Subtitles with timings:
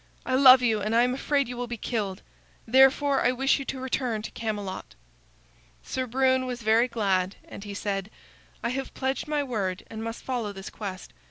[0.25, 2.23] I love you and I am afraid you will be killed.
[2.67, 4.95] Therefore, I wish you to return to Camelot."
[5.83, 8.09] Sir Brune was very glad, and he said:
[8.63, 11.13] "I have pledged my word and must follow this quest.